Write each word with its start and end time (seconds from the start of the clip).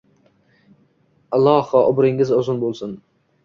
Iloho, 1.41 1.85
umringiz 1.93 2.35
uzun 2.41 2.67
bo`lsin 2.69 3.01